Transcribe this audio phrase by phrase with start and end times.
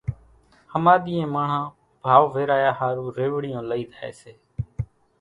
[0.77, 1.65] ۿماۮِيئين ماڻۿان
[2.07, 4.33] ڀائو ويرايا ۿارُو ريوڙيون لئي زائي سي۔